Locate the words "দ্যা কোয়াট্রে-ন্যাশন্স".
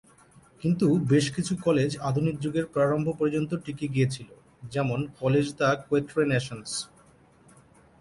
5.57-6.69